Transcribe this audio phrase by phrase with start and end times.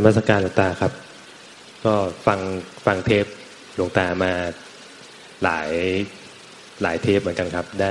[0.00, 0.92] กราบนมัสการหลวงตาครับ
[1.84, 1.94] ก็
[2.26, 2.40] ฟัง
[2.86, 3.26] ฟังเทป
[3.76, 4.32] หลวงตามา
[5.44, 5.70] หลาย
[6.82, 7.90] หลายเทปเหมือนกันครับ ได้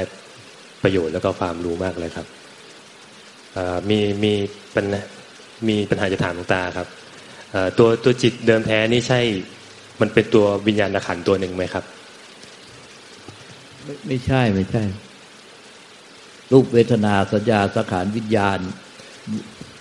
[0.83, 2.27] ประโยชน์แล้วก็ความรู้มากเลยครับ
[3.89, 4.33] มีมี
[4.75, 4.85] ปัญ
[5.67, 6.87] มีปัญหาจะถามหลวงตาครับ
[7.77, 9.19] ตัวตัวจิตเดิมแท้นี่ใช่
[10.01, 11.83] มันเป็นตัววิญญาณขันตัวหนึ่งไหมครับ
[13.83, 14.83] ไม่ไม่ใช่ไม่ใช่
[16.51, 18.59] รูปเวทนาสัญญาสังขารวิญญาณ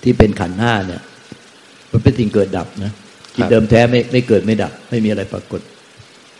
[0.03, 1.03] ที่เป็นขันห้าเนี่ย
[1.99, 2.93] มันเป็นสิ่งเกิดดับนะ
[3.37, 5.61] จิตเดิมแท้ไม่ไม่เกิดไม่ดับ ไม่มีอะไรปรากฏ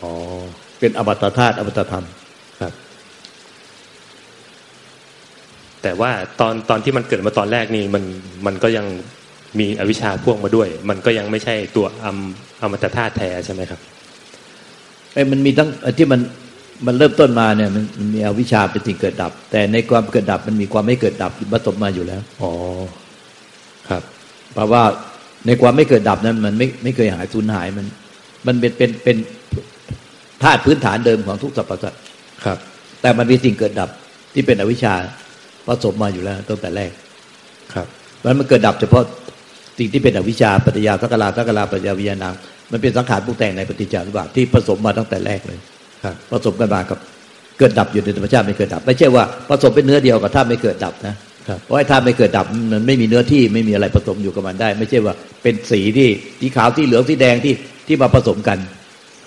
[0.03, 0.11] อ๋อ
[0.79, 2.05] เป็นอมตะธาตุอมตะธรรม
[2.61, 2.73] ครับ
[5.81, 8.03] แต่ว่าตอนตอนที่มันเกิดมาตอนแรกนี่มัน
[8.45, 8.85] มันก็ยัง
[9.59, 12.17] มีอวิชชาพ่วงมาด้วย มันก็ยังไม่ใช่ตัวอม
[12.61, 13.79] อมตะธาตุแท้ใช่ไหมครับ
[15.13, 16.21] ไอ้มันมีทั้งที่มัน
[16.87, 22.51] มันเริ่มต้นมาเนี่ยมันมีอวิชชาเป็นสิ่งเกิดดับ แต่ในความเกิดดับมันมีความไม่เกิดดับผสมมาอยู่แล้ว อ๋อ
[23.89, 24.03] ครับ
[24.53, 24.83] เพราะว่า
[25.45, 27.85] ในความไม่เกิดดับนั้น มันไม่ไม่เคยหายสูญหายมัน
[28.47, 29.17] มันเป็นเป็นเป็น
[30.43, 32.01] ธาตุพื้นฐานเดิมของทุกสรรพสัตว์
[32.45, 32.57] ครับ
[33.01, 33.89] แต่มันมีสิ่งเกิดดับ
[34.33, 34.93] ที่เป็นอวิชชา
[35.67, 36.91] ผสมมาอยู่แล้วตั้งแต่แรก
[37.73, 37.87] ครับ
[38.23, 39.03] มันมันเกิดดับเฉพาะ
[39.79, 42.33] สิ่งที่เป็นอวิชชาปัจจยาสักลาสักลาปัจจยาวิญญาณัง
[42.71, 45.59] มันเป็นสังขารปรุงแต่งในปฏิจจารุบาทที่ผสมมาตั้งแต่แรกเลย
[46.31, 46.99] ผสมกันมากับ
[47.59, 51.15] เกิดดับอยู่ในธรรมชาติไม่เกิดดับ ไม่ใช่ว่าผสมเป็นเนื้อเดียวกับธาตุไม่เกิดดับนะ
[51.63, 57.53] เพราะไอ้ธาตุไม่เกิดดับมันไม่มีเนื้อที่ไม่มีอะไรผสมอยู่กับมันได้ ไม่ใช่ว่าเป็นสีที่สีขาวที่เหลืองที่แดงที่
[57.87, 58.57] ที่มาผสมกัน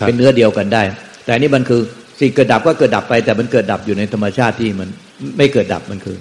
[0.06, 0.83] เป็นเนื้อเดียวกันได้
[1.25, 1.81] แต่นี่มันคือ
[2.20, 4.89] สิ่งเกิดดับก็เกิดดับไป แต่มันเกิดดับอยู่ในธรรมชาติที่มัน
[5.37, 6.17] ไม่เกิดดับมันคือ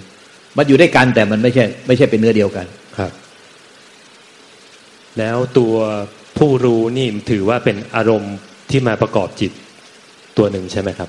[0.56, 2.66] มันอยู่ด้วยกันแต่มันไม่ใช่ ไม่ใช่เป็นเนื้อเดียวกัน
[2.98, 3.12] ครับ
[5.18, 5.74] แล้วตัว
[6.38, 8.34] ผู้รู้นี่ถือว่าเป็นอารมณ์
[8.70, 9.52] ที่มาประกอบจิต
[10.38, 11.08] ตัวหนึ่งใช่ไหมครับ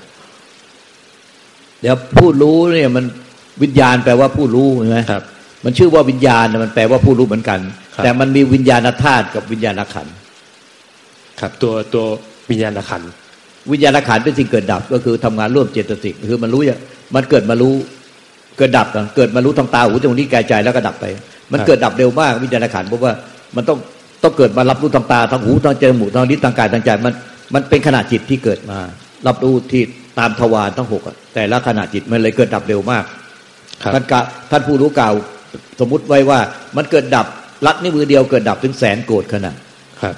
[1.80, 3.04] เดี๋ยวผู้รู้เนี่ยมัน
[3.62, 5.22] วิญญาณแปลว่าผู้รู้ใช่ไหมครับ
[5.64, 7.58] มันชื่อว่าวิญญาณมันแปลว่าผู้รู้เหมือนกัน
[8.02, 10.06] แต่มันมีวิญญาณธาตุกับวิญญาณขัน
[11.40, 12.04] ครับ ตัวตัว
[12.50, 13.02] วิญญาณขัน
[13.72, 16.78] วิญญาณขันเป็นสิ่งเกิดดับก็คือทำงานร่วมเจตสิกคือมันรู้อย่าง
[17.14, 17.74] มันเกิดมารู้
[18.58, 21.04] เกิดดับเกิดมารู้ทางตาหูจมูกนิ้วกายใจแล้วก็ดับไป
[21.52, 23.12] มันเกิดดับเร็วมากวิญญาณขันเพราะว่า
[23.56, 23.78] มันต้อง
[24.22, 27.14] ต้องเกิดมารับรู้ทางตาทางหูทางจมูกทางนิ้วทางกายทางใจมัน
[27.54, 28.78] มันเป็นขนาดจิตที่เกิดมา
[29.26, 29.82] รับรู้ที่
[30.18, 31.02] ตามทวารทั้งหก
[31.34, 33.04] แต่ละขณะจิตมันเลยเกิดดับเร็วมาก
[33.94, 34.20] ท่านกะ
[34.50, 35.14] ท่านผู้รู้กล่าว
[35.80, 36.40] สมมุติไว้ว่า
[36.76, 37.26] มันเกิดดับ
[37.66, 39.56] ลัดนิ้วมือเดียวเกิดดับถึงแสนโกรธขนาด
[40.02, 40.14] ครับ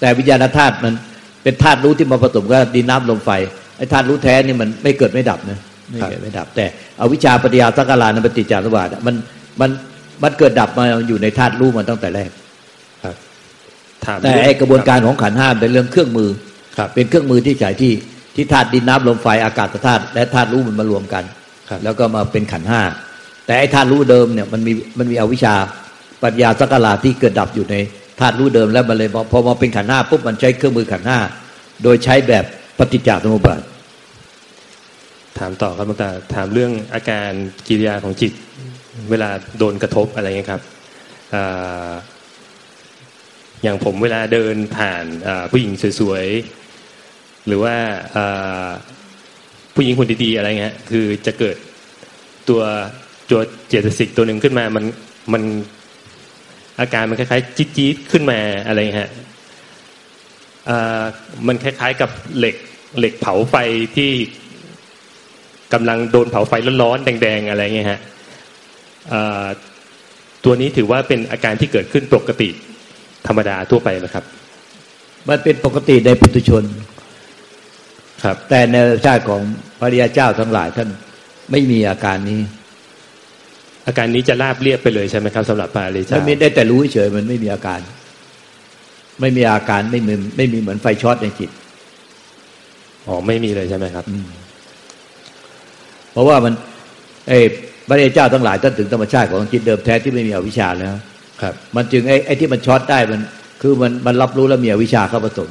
[0.00, 0.94] แต่วิญญาณธาตุมัน
[1.42, 3.30] เป็นธาตุรู้ที่มาผสมกับดินน้ำลมไฟ
[3.78, 5.58] ไอ้ธาตุรู้แท้นี่มันไม่เกิดไม่ดับนะ
[5.90, 6.64] ไม่เกิดไม่ดับ แต่
[7.00, 9.14] อวิชชาปฏิยาสังกาลานปฏิจจารวาดมัน
[9.60, 9.70] มัน
[10.22, 12.30] มันเกิดดับมาอยู่ในธาตุรู้มาตั้งแต่แรก
[13.04, 13.16] ครับ
[14.22, 16.30] แต่ไอกระบวนการของขันห้าเป็นเรื่องเครื่องมือ
[16.94, 17.92] เป็นเครื่องมือที่ใช้ที่
[18.34, 21.24] ที่ธาตุดินน้ำลมไฟอากาศธาตุและธาตุรู้มันมารวมกัน
[21.84, 22.82] แล้วก็มาเป็นขันห้า
[23.46, 25.54] แต่ไอ้ธาตุรู้เดิมเนี่ยมันมีมันมีอวิชชา
[26.22, 27.76] ปัญญาสักลาที่เกิดดับอยู่ใน
[28.20, 31.18] ธาตุรู้เดิมแล้วมันเลยพอมาเป็นขันห้าปุ๊บมันใช้เครื่องมือขันห้า
[31.82, 32.44] โดยใช้แบบ
[32.78, 33.60] ปฏิจจสมุปบาท
[35.38, 37.30] ถามต่อครับหลวงตาถามเรื่องอาการ
[37.66, 38.32] กิริยาของจิต
[39.10, 40.62] เวลาโดนกระทบอะไรเงี้ยครับ
[43.62, 45.04] อย่างผมเวลาเดินผ่าน
[45.50, 47.76] ผู้หญิงสวยๆหรือว่า
[49.74, 51.56] ผู้หญิงคนดีๆอะไรเงี้ยคือจะเกิด
[52.48, 52.62] ตัว
[53.30, 54.84] ตัวเจตสิกตัวหนึ่งขึ้นมามัน
[55.32, 55.42] มัน
[56.80, 59.10] อาการมันคล้ายๆจี๊ดๆขึ้นมาอะไรเงี้ย
[61.46, 62.56] มันคล้ายๆกับเหล็ก
[62.98, 63.56] เหล็กเผาไฟ
[63.96, 64.10] ที่
[65.72, 68.00] กำลังโดนเผาไฟร้อนๆแดง ๆ อะไรเงี้ยฮะ
[70.44, 72.48] ตัวนี้ถือว่าเป็นอาการที่เกิดขึ้นปกติ
[73.26, 74.24] ธรรมดาทั่วไปนะครับ
[75.28, 76.64] มันเป็นปกติในปุถุชน
[78.24, 79.42] ครับ แต่ในชาติของ
[79.80, 80.88] พระริยาเจ้าทั้งหลายท่าน
[81.50, 82.40] ไม่มีอาการนี้
[83.86, 87.80] อาการนี้จะราบเรียบไปเลยใช่ไหมครับสำหรับพระริยาเจ้าไม่ได้แต่รู้เฉยมันไม่มีอาการ
[89.20, 91.50] ไม่มีอาการไม่เหมือนไม่มีเหมือนไฟช็อตในจิต
[93.06, 94.04] อ๋อไม่มีเลยใช่ไหมครับ
[96.12, 96.52] เพราะว่ามัน
[97.28, 97.38] ไอ้
[97.88, 100.94] พระอริยเจ้าทั้งหลายท่านถึงธรรมชาติของจิตเดิมแท้ที่ไม่มีอวิชชาแล้ว
[101.42, 103.20] ครับ มันจึงไอ้ไอ้ที่มันช็อตได้มัน
[103.62, 105.50] คือมันมันรับรู้แล้วมีอวิชชาเข้าผสม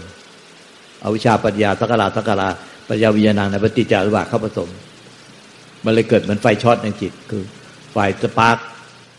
[1.04, 2.50] อวิชชาปัจจยาสังขาราสังขาระ
[2.90, 4.70] ปัจจยาวิญญาณังในปฏิจจสมุปบาทเข้าผสม
[5.86, 7.44] มันเลยเกิดเหมือนไฟช็อตในจิต คือ
[7.92, 8.58] ไฟสปาร์ก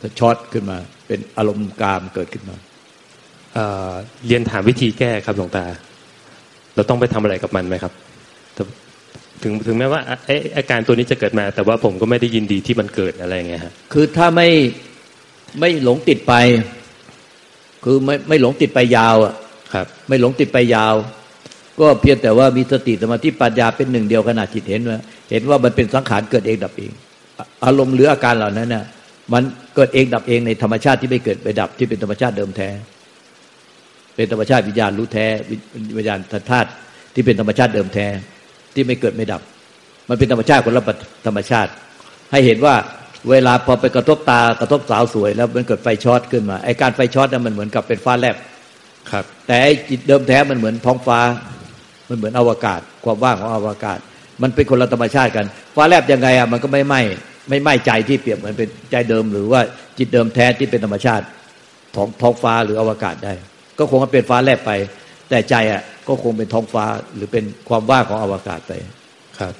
[0.02, 2.56] จะช็อตขึ้นมา เป็นอารมณ์กามเกิดขึ้นมา
[3.54, 5.64] เเรียนถามวิธีแก้ครับหลวงตา
[6.74, 7.92] เราต้องไปทำอะไรกับมันไหมครับ
[9.42, 14.48] ถึงถึงแม้ว่าไอ้อาการตัวนี้จะเกิดมา แต่ว่าผมก็ไม่ได้ยินดีที่มันเกิดอะไรเงี้ยฮะคือถ้าไม่
[15.60, 16.34] ไม่หลงติดไป
[17.84, 19.34] คือไม่ไม่หลงติดไปยาวอะ
[19.74, 20.94] ครับ ไม่หลงติดไปยาว
[21.80, 24.98] ก็เพียงแต่ว่ามีสติสมาธิปัญญาเป็นหนึ่งเดียวขณะจิตเห็นว่า
[25.30, 26.92] เห็นว่ามันเป็นสังขารเกิดเองดับเอง
[27.64, 28.84] อารมณ์หรืออาการเหล่านั้นน่ะ
[29.32, 29.42] มัน
[29.74, 32.68] เกิดเองดับเองในธรรมชาติที่ไม่เกิดไปดับที่เป็นธรรมชาติเดิมแท้
[34.16, 35.26] เป็นธรรมชาติวิญญาณรู้แท้
[35.96, 36.18] วิญญาณ
[36.50, 36.68] ธาตุ
[37.14, 38.06] ที่เป็นธรรมชาติเดิมแท้
[38.74, 39.42] ที่ไม่เกิดไม่ดับ
[40.08, 40.84] มันเป็นธรรมชาติคนละ
[41.26, 41.70] ธรรมชาติ
[42.32, 42.74] ให้เห็นว่า
[43.30, 48.36] เวลาพอไปกระทบตากระทบสาวสวย แล้วมันเกิดไฟช็อตขึ้นมาไอการไฟช็อตนั้นมันเหมือนกับเป็นฟ้าแลบ
[49.10, 51.20] ครับ แต่ไอจิตเดิมแท้มันเหมือนท้องฟ้า
[52.08, 53.98] มันเหมือนอวกาศ ความว่างของอวกาศ
[54.42, 57.00] มันเป็นคนละธรรมชาติกัน ฟ้าแลบยังไงอะมันก็ไม่ไหม้
[57.48, 59.60] ไม่ไหม้ใจที่เปรียบเหมือนเป็นใจเดิม หรือว่า
[59.98, 61.24] จิตเดิมแท้ที่เป็นธรรมชาติ
[61.96, 63.32] ท้องท้องฟ้าหรืออวกาศได้
[63.78, 64.70] ก็คงเป็นฟ้าแลบไป
[65.30, 66.84] แต่ใจอะก็คงเป็นท้องฟ้า
[67.14, 68.72] หรือเป็นความว่างของอวกาศไป
[69.38, 69.54] ครับ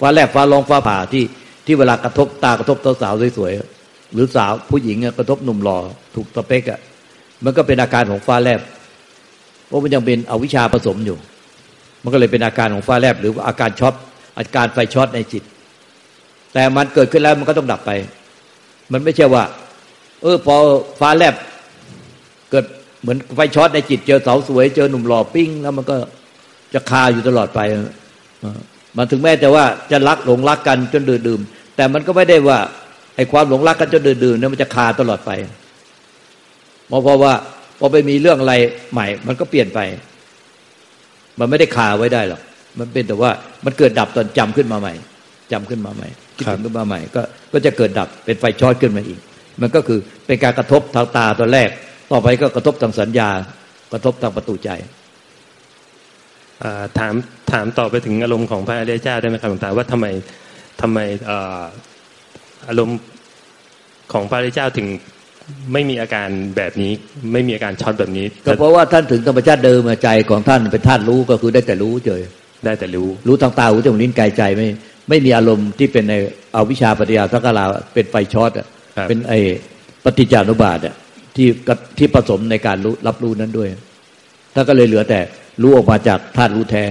[0.00, 1.24] ฟ้าแลบฟ้าลองฟ้าผ่าที่
[1.66, 5.78] ที่เวลากระทบตากระทบสาวสวยๆหรือสาวผู้หญิงกระทบหนุ่มหล่อ
[6.14, 6.80] ถูกตะเปกอะ
[7.44, 8.60] มันก็เป็นอาการของฟ้าแลบ
[9.66, 11.18] เพราะมันยังเป็นอวิชชาผสมอยู่
[12.06, 13.94] มันก็เลยเป็นอาการของฟ้าแลบหรืออาการช็อต
[14.38, 15.42] อาการไฟช็อตในจิต
[16.52, 17.90] แต่มันเกิดขึ้นแล้วมันก็ต้องดับไป
[18.92, 19.44] มันไม่ใช่ว่า
[20.22, 20.56] เออพอ
[21.00, 21.34] ฟ้าแลบ
[22.50, 22.64] เกิด
[23.00, 25.96] เหมือนไฟช็อตในจิต เจอสาวสวย เจอหนุ่มหล่อปิ้ง แล้วมันก็
[26.74, 27.60] จะคาอยู่ตลอดไป
[28.96, 31.40] มันถึงแม้แต่ว่าจะรักหลงรักกันจนดื่มดื่ม
[31.76, 32.58] แต่มันก็ไม่ได้ว่า
[33.16, 35.30] ไอ้ความหลงรักกันจนดื่มดื่มเนี่ยมันจะคาตลอดไป
[36.88, 37.34] เพราะว่า
[37.78, 38.54] พอไปมีเรื่องอะไร
[38.92, 39.80] ใหม่ มันก็เปลี่ยนไป
[41.40, 42.40] มันไม่ได้คาไว้ได้หรอก
[42.78, 43.30] มันเป็นแต่ว่า
[43.64, 44.94] มันเกิดดับตอนจำขึ้นมาใหม่
[45.52, 47.22] จำขึ้นมาใหม่คิดถึงขึ้นมาใหม่ ก็
[47.52, 49.20] ก็จะเกิดดับเป็นไฟช็อตขึ้นมาอีก
[49.60, 51.68] มันก็คือเป็นการกระทบทางตาตอนแรก
[52.10, 53.28] ต่อไปก็กระทบทางสัญญา
[53.92, 54.70] กระทบทางประตูใจ
[56.98, 57.14] ถาม
[57.52, 60.06] ถามต่อไปถึงอารมณ์ของพระอริยเจ้าได้ไหมครับหลวงตาว่าทำไม
[60.80, 60.98] ทำไม
[62.68, 62.98] อารมณ์
[64.12, 64.86] ของพระอริยเจ้าถึง
[65.72, 66.92] ไม่มีอาการแบบนี้
[67.32, 72.22] ไม่มีอาการช็อตแบบนี้ ก็เพราะว่าท่านถึงธรรมชาติเดิมใจของท่านเป็นธาตุรู้ก็คือได้แต่รู้เฉย
[72.64, 74.68] ได้แต่รู้ รู้ทางตาหูจมูกลิ้นกายใจไม่
[75.08, 76.14] ไม่มีอารมณ์ที่เป็นใน
[76.52, 77.64] เอาวิชาปฏิยาสังกาลา
[77.94, 78.66] เป็นไฟช็อตอะ
[79.08, 79.32] เป็นไอ
[80.04, 80.94] ปฏิจจานุบาทอะ
[81.36, 81.48] ที่
[81.98, 83.68] ที่ผสมในการรู้รับรู้นั้นด้วย
[84.54, 85.20] ถ้าก็เลยเหลือแต่
[85.62, 86.84] รู้ออกมาจากธาตุรู้แท้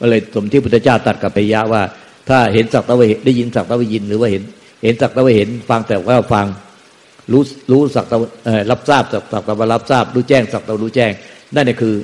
[0.00, 1.82] ก็เลยสมที่พุทธเจ้าตัดกับปยะว่า
[2.28, 4.42] ถ้าเห็นสักตะวได้ยินสักตะวยิน หรือว่าเห็น
[4.84, 6.46] เห็นสักตะวเห็นฟังแต่ว่าฟัง
[7.32, 7.42] รู้
[7.72, 8.16] รู้สักตะ
[8.70, 11.12] รับทราบสักสักตะวรับทราบ รู้แจ้งสักตะรู้แจ้ง
[11.54, 11.94] นั่นเนี่ยคือ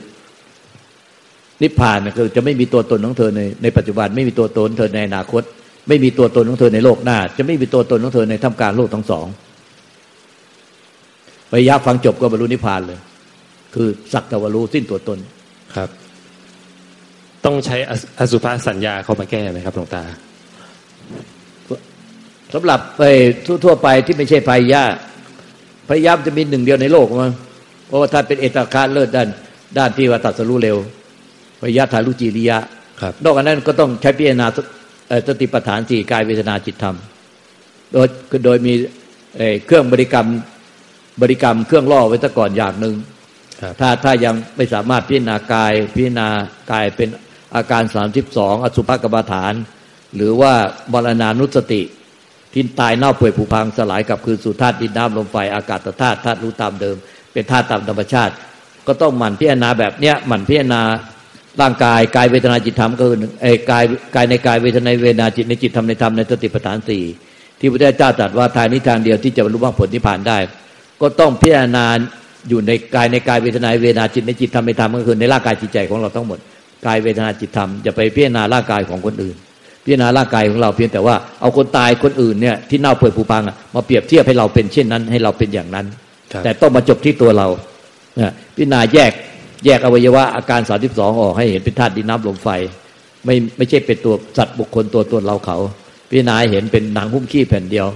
[1.62, 5.42] นิพพานคือจะไม่มีตัวตนของเธอในในปัจจุบัน ไม่มีตัวตนเธอในอนาคต
[5.88, 9.26] ไม่มีตัวตนของเธอในโลกหน้า จะไม่มีตัวตนของเธอในท่ามกลางโลกทั้งสอง
[11.50, 12.98] ปยะฟังจบก็บรรลุนิพพานเลย
[13.74, 15.18] คือสักตะวรู้สิ้นตัวตน
[15.76, 15.88] ครับ
[17.44, 17.76] ต้องใช้
[18.18, 20.02] อสุภาสัญญาเข้ามาแก้ไหมครับหลวงตา
[22.54, 23.02] สำหรับไป
[23.64, 24.84] ทั่วๆไปที่ไม่ใช่พายา
[25.88, 27.32] พยายามจะมีหนึ่งเดียวในโลกมั้ง
[27.86, 29.28] เพราะว่าท่านเป็นเอตคาเลิศด้าน
[29.78, 30.76] ด้านที่ว่าตัดสรู้เร็ว
[31.60, 32.58] พยาธารุจิริยะ
[33.24, 34.46] นอกจากนั้นก็ต้องใช้พิจารณา
[35.28, 36.96] สติปัฏฐานสี่กายเวทนาจิตธรรม
[37.92, 38.06] โดย
[38.44, 38.74] โดยมี
[39.66, 40.28] เครื่องบริกรรม
[41.22, 42.94] บริกรรมเครื่องล่อไว้ซะก่อนอย่างหนึ่ง
[43.80, 46.28] ถ้าถ้ายังไม่สามารถพิจารณากายพิจารณา
[46.72, 47.08] กายเป็น
[47.56, 49.52] อาการสามสิบสองอสุภกรรมฐาน
[50.16, 50.52] หรือว่า
[50.92, 51.82] มรณานุสติ
[52.54, 56.96] ทิ้นตายเน่าเปื่อยผุพังสลายกับคืนสู่ธาตุดินน้ำลมไฟอากาศธาตุธาตุรู้ตามเดิม
[57.32, 58.32] เป็นธาตุตามธรรมชาติ
[58.86, 60.82] ก็ต้องหมั่นพิจารณาแบบเนี้ยหมั่นพิจารณา
[61.60, 67.02] ร่างกายกายเวทนาจิตธรรมก็คือไอ้กายกายในกายเวทนาเวทนาจิตในจิตธรรมในธรรมในสติปัฏฐานสี่
[67.58, 70.38] ที่พระเจ้าตรัสว่าทางนี้ทางเดียวที่จะบรรลุมรรคผลนิพพานได้
[71.00, 71.86] ก็ต้องพิจารณา
[72.48, 76.38] อยู่ในกายในกายเวทนาเวทนาจิตในจิตธรรมในธรรมก็คือในร่างกายจิตใจของเราทั้งหมด
[76.86, 79.36] กายเวทนาจิตธรรมอย่าไปพิจารณาร่างกายของคนอื่น
[79.84, 83.42] พิจารณาร่างกายของเราเพียงแต่ว่าเอาคนตายคนอื่นเนี่ยที่เน่าเปื่อยผุพัง
[83.74, 85.86] มาเปรียบเทียบให้เราเป็นเช่นนั้น ให้เราเป็นอย่างนั้น
[86.44, 87.46] แต่ต้องมาจบที่ตัวเรา
[88.56, 89.12] พิจารณาแยก
[89.64, 92.48] แยกอวัยวะอาการสาสิบสองออกให้เห็นเป็นธาตุดินน้ำลมไฟ
[93.24, 95.56] ไม่ไม่ใช่เป็นตัวสัตว์บุคคลตัวตนเราเขา
[96.08, 97.86] พิจารณาเห็นเป็นหนังหุ้มขี้แผ่นเดียว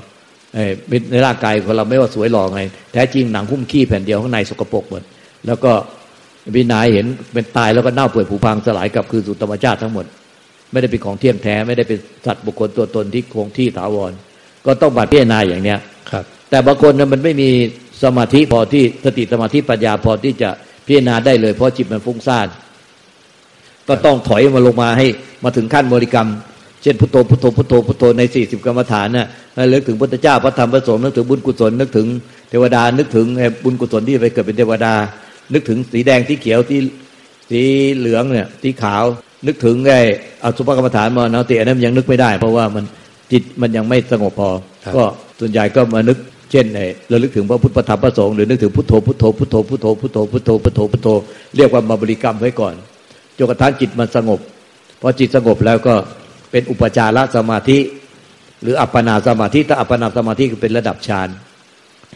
[1.11, 2.61] ในร่างกายของเราไม่ว่าสวยหล่อไง
[2.93, 5.03] แท้จริงหนังหุ้มขี้แผ่นเดียวข้างในสกปรกหมด
[5.47, 5.73] แล้วก็
[6.55, 10.05] วินัยเห็นเป็นตายแล้วก็เน่าเปื่อยผุพังสลายกับคือสุธรรมชาติทั้งหมด
[10.73, 14.13] ไม่ได้เป็นของเที่ยงแท้ไม่ได้เป็นสัตว์บุคคลตัวตนที่คงที่ถาวร
[14.67, 15.79] ก็ต้องบัดพิจารณาอย่างเนี้ย
[16.11, 17.51] ครับ แต่บางคนมันไม่มี
[18.03, 20.51] สมาธิพอที่สติสมาธิปัญญาพอที่จะ
[20.87, 22.47] พิจารณาได้เลย เพราะจิตมันฟุ้งซ่าน
[23.89, 25.07] ก็ต้องถอยมาลงมาให้
[25.45, 26.29] มาถึงขั้นบริกรรม
[26.83, 29.27] เช่นพุทโธพุทโธพุทโธพุทโธในสี่สิบกรรมฐานน่ะ
[29.73, 32.07] นึกถึงพุทธเจ้าพระธรรมพระสงฆ์นึกถึงบุญกุศลนึกถึง
[32.51, 33.27] เทวดานึกถึง
[33.65, 34.95] บุญกุศลที่ไปเกิดเป็นเทวดา
[35.53, 36.81] นึกถึงสีแดงที่เขียวที่
[37.51, 37.63] สี
[37.97, 39.05] เหลืองเนี่ยสีขาว
[39.47, 40.01] นึกถึงไอ้
[40.45, 42.85] อสุภกรรมฐานมาเนาะแต่อันนั้นยังนึกไม่ได้ เพราะว่ามัน
[43.33, 44.51] จิตมันยังไม่สงบพอ
[44.95, 45.03] ก็
[45.41, 46.19] ส่วนใหญ่ก็มานึก
[46.51, 51.09] เช่นไอ้เราลึกถึงพระพุทธธรรมพระสงฆ์หรือนึกถึงพุทโธพุทโธพุทโธพุทโธพุทโธพุทโธพุทโธพุทโธ
[51.57, 52.75] เรียกว่ามาบริกรรมไว้ก่อน
[53.37, 54.41] จนกระทั่งจิตมันสงบ
[55.01, 55.95] พอจิตสงบแล้วก็
[56.51, 57.79] เป็นอุปจารสมาธิ
[58.63, 61.29] หรืออัปปนาสมาธิถ้าอัปปนาสมาธิก็เป็นระดับฌาน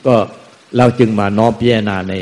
[0.07, 0.15] ก็
[0.77, 2.15] เราจึงมาน้อมพิจารณาใน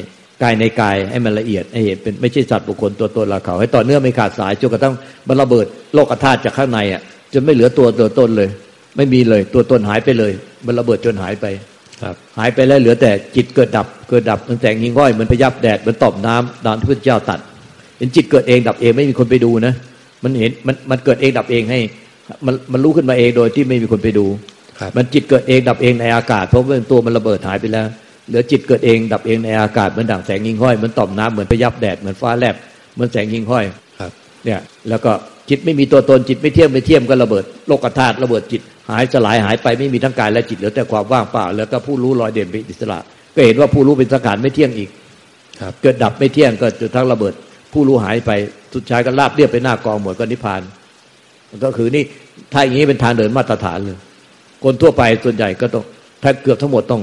[0.42, 4.94] กายในกายให้มันละเอียดให้เห็นเป็นไม่ใช่สัตว์บุคคลตัวตนเราเขา ให้ต่อเนื่องไม่ขาดสายจนกระทั่ง
[5.28, 7.00] มันระเบิดโลกธาตุจากข้างในอะ
[7.32, 8.48] จนไม่เหลือตัวตัวตนเลย
[8.96, 10.32] ไม่มีเลย ตัวตนหายไปเลย
[10.66, 11.46] มันระเบิดจนหายไป
[12.02, 17.40] ครับ หายไปแล้วเหลือแต่จิตเกิดดับเกิดดับมันแสงยิงห้อยเหมือนพยับแดดเหมือนตอบน้ำดานที่พระเจ้าตัด
[17.98, 19.74] เห็นจิตเกิดเองดับเองไม่มีคนไปดูนะ
[20.24, 21.80] มันเห็นมันมันเกิดเองดับเองให้
[22.46, 24.26] มันมันรู้ขึ้นมาเองโดยที่ไม่มีคนไปดู
[24.80, 27.86] ครับมันจิตเกิดเองดับเองในอากาศเพราะว่าตัวมันระเบิดหายไปแล้ว
[28.28, 32.56] เหลือจิตเกิดเองดับเองในอากาศเหมือนด่างแสงยิงห้อยเหมือนต่อมน้ำเหมือนพยับแดดเหมือนฟ้าแลบ
[32.94, 33.64] เหมือนแสงยิงห้อย
[34.00, 34.10] ครับ
[34.44, 35.12] เนี่ยแล้วก็
[35.48, 42.98] จิตไม่มีตัวตนจิตไม่เที่ยมไม่เที่ยมก็ระเบิดโลกธาตุระเบิดจิตหายสลายหายไปไม่มีทั้งกายและจิตเหลือแต่ความว่างเปล่า แล้วก็ผู้รู้ลอยเด่นเป็นอิสระ
[43.34, 44.90] ก็เห็นว่าผู้รู้เป็นสังขารไม่เที่ยงอีก
[45.60, 47.34] ครับเกิดดับไม่เที่ยงก็จนทั้งระเบิด
[47.72, 48.30] ผู้รู้หายไป
[48.74, 50.62] สุดท้ายก็ลาบเรียบไปหน้ากองหมดก็นิพพาน
[51.50, 52.04] มันก็คือนี่
[52.52, 53.98] ถ้าอย่างนี้เป็นทางเดินมาตรฐานเลย
[54.64, 55.84] คนทั่วไปส่วนใหญ่ก็ต้อง
[56.22, 57.02] ถ้าเกือบทั้งหมดต้อง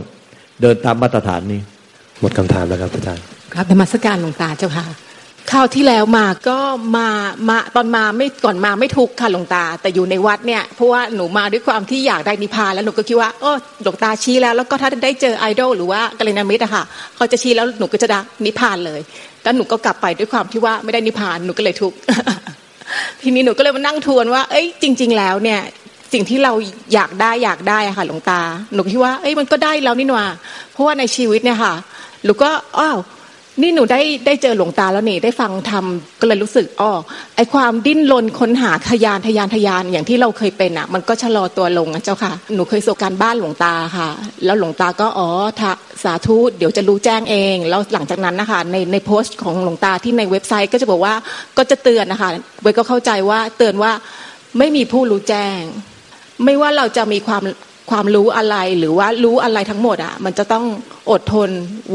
[0.62, 1.62] เดินตามมาตรฐานนี้
[2.20, 3.24] หมดคำถามแล้วครับอาจารย์
[3.54, 4.86] ครับธรรมสการหลวงตาเจ้าค่ะ
[5.52, 6.60] คราวที่แล้วมาก็
[6.98, 7.10] มา
[7.50, 16.84] มาตอนมาไม่ก่อนมาไม่ทุกข์ค่ะหลวงตา แต่อยู่ในวัดเนี่ยเพราะว่าหนูมาด้วยความที่อยากได้นิพพานแล้วหนูก็คิดว่าเออหลวงตาชี้แล้วแล้วก็ถ้าได้เจอไอดอลหรือว่ากัลยาณมิตรอะค่ะ
[17.16, 19.02] เขาจะชี้แล้วหนูก็จะได้นิพพานเลย
[19.44, 21.98] แล้วหนูก็กลับไปด้วยความที่ว่าไม่ได้นิพพานหนูก็เลยทุกข์
[23.22, 25.60] ทีนี้หนูก็เลยมานั่งทวนว่า เอ้ยจริง ๆ แล้วเนี่ย
[26.14, 26.54] สิ่งที่เรา
[26.94, 28.42] อยากได้อยากได้ค่ะหลวงตา
[28.74, 30.28] หนูคิดว่าเอ้ยมันก็ได้แล้วนี่หว่า
[30.74, 31.74] เพราะว่าในชีวิตเนี่ยค่ะ
[32.24, 32.50] หนูก็
[32.80, 33.00] อ้าว
[33.62, 36.92] นี่หนูได้ได้เจอหลวงตาแล้วนี่ได้ฟังทำก็เลยรู้สึกอ๋อ
[37.36, 44.10] ไอความดิ้นรนค้นหาทะยานทะยานทะยานอย่างที่เราเคยเป็นอะ มันก็ชะลอตัวลงนะเจ้าค่ะ หนูเคยส่งการบ้านหลวงตาค่ะ
[44.46, 45.72] แล้วหลวงตาก็อ๋อทะ
[46.04, 51.14] สาธุเดี๋ยวจะรู้แจ้งเอง แล้วหลังจากนั้นนะคะในในโพสต์ของหลวงตาที่ในเว็บไซต์ก็จะบอกว่า
[51.58, 52.30] ก็จะเตือนนะคะ
[52.62, 53.92] ไว้ก็เข้าใจว่าเตือนว่า
[54.58, 55.62] ไม่มีผู้รู้แจ้ง
[56.46, 57.44] ไม่ว่าเราจะมีความ
[57.91, 60.65] ความรู้อะไรหรือว่ารู้อะไรทั้งหมดอะ มันจะต้อง
[61.12, 61.50] อดทน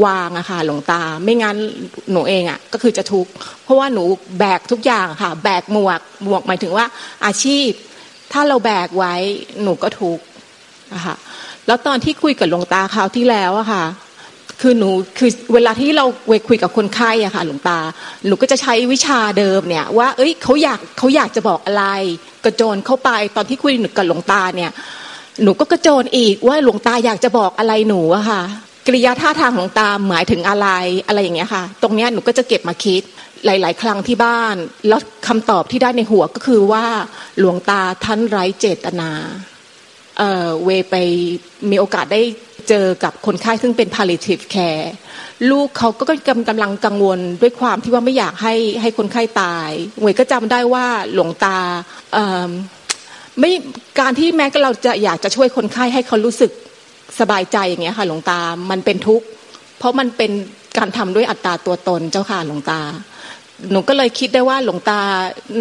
[0.05, 1.55] วางอะค่ะหลวงตา ไม่งั้น
[2.11, 3.31] หนูเองอะ ก็คือจะทุกข์
[3.63, 4.03] เพราะว่าหนู
[4.39, 6.85] แบกทุกอย่างค่ะ แบกหมวกหมวกหมายถึงว่า
[7.25, 7.69] อาชีพ
[8.31, 9.13] ถ้าเราแบกไว้
[9.63, 10.23] หนูก็ทุกข์
[10.93, 11.15] อะค่ะ
[11.67, 13.83] แล้วตอนที่คุยกับหลวงตาคราวที่แล้วอะค่ะ
[14.63, 17.79] คือหนูคือเวลาที่เราเวคุยกับคนไข้อะค่ะหลวงตา
[18.27, 21.85] หนูก็จะใช้วิชาเดิมเนี่ยว่า เอ้ยเขาอยากเขาอยากจะบอกอะไร
[22.45, 24.71] กระโจนเข้าไปตอนที่คุยกับหลวงตาเนี่ย
[25.43, 28.41] หนูก็กระโจนอีกว่าหลวงตาอยากจะบอกอะไรหนูอะค่ะ
[28.87, 30.67] กริยาท่าทางหลวงตาหมายถึงอะไร
[31.07, 33.01] อะไรอย่างเงี้ยค่ะ ตรงเนี้ยหนูก็จะเก็บมาคิด
[33.45, 34.55] หลาย ๆ ครั้งที่บ้าน
[34.87, 36.85] แล้วคำตอบที่ได้ในหัวก็คือว่า
[37.39, 39.11] หลวงตาท่านไร้เจตนา
[40.17, 40.95] เอ่อเวไป
[41.69, 42.21] มีโอกาสได้
[42.69, 44.85] เจอกับคนไข้ซึ่งเป็น palliative care
[45.51, 51.57] ลูกเขาก็กำกำลังกังวลด้วยความที่ว่าไม่อยากให้ให้คนไข้ตายเวยก็จำได้ว่าหลวงตา
[53.39, 53.51] ไม่
[53.99, 56.51] การที่แม้เราจะอยากจะช่วยคนไข้ให้เขารู้สึก
[57.19, 58.39] สบายใจอย่างเงี้ยค่ะหลวงตา
[58.71, 59.25] มันเป็นทุกข์
[59.77, 60.31] เพราะมันเป็น
[60.77, 62.79] การทำด้วยอัตราตัวตนเจ้าค่ะหลวงตา
[63.71, 64.99] หนูก็เลยคิดได้ว่าหลวงตา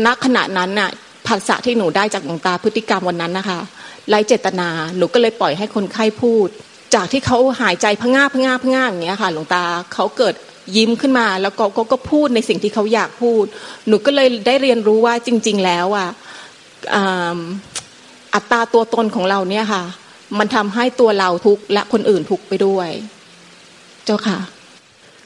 [0.06, 0.90] ณขณะนั้นน่ะ
[1.26, 3.58] ภาษาที่หนูได้จากหลวงตาพฤติกรรมวันนั้นนะคะ
[4.08, 6.48] ไร้เจตนา หนูก็เลยปล่อยให้คนไข้พูด
[6.94, 9.62] จากที่เขาหายใจพง่าพง่าพง่าอย่างเงี้ยค่ะ หลวงตา
[9.94, 10.34] เขาเกิด
[10.76, 13.44] ยิ้มขึ้นมา แล้วก็ก็ก็พูดในสิ่งที่เขาอยากพูด
[13.88, 16.08] หนูก็เลยได้เรียนรู้ว่าจริง ๆ แล้วอะ
[18.34, 19.82] อัตราตัวตนของเราเนี่ยค่ะ
[20.38, 22.88] มันทำให้ตัวเราทุกข์และคนอื่นทุกข์ไปด้วย
[24.04, 24.38] เจ้าค่ะ